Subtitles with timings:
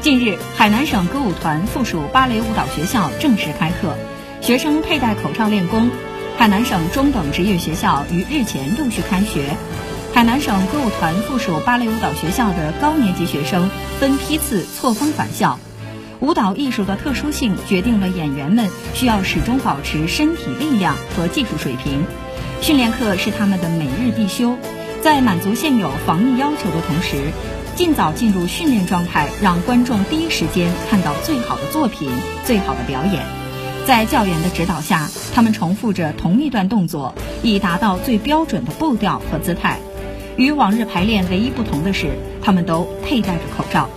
[0.00, 3.96] 近日，海南省歌舞团附属芭蕾舞蹈学校正式开课，
[4.40, 5.90] 学生佩戴口罩练功。
[6.38, 9.56] 海南省中等职业学校于日前陆续开学，
[10.14, 15.58] 海南省歌舞团附属芭蕾舞蹈学校的高年级学生分批次错峰返校。
[16.20, 22.04] 舞蹈艺术的特殊性决定了演员们需要始终保持身体力量和技术水平，
[22.60, 24.56] 训练课是他们的每日必修。
[25.02, 27.16] 在满足现有防疫要求的同时，
[27.76, 32.10] 尽早进入训练状态，让观众第一时间看到最好的作品、
[32.44, 33.22] 最好的表演。
[33.86, 39.78] 在教员的指导下，他们重复着同一段动作，以达到最标准的步调和姿态。
[40.36, 42.10] 与往日排练唯一不同的是，
[42.42, 43.88] 他们都佩戴着口罩。